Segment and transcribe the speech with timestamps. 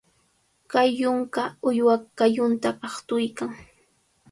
[0.71, 3.51] Kay yunka uywa qallunta aqtuykan.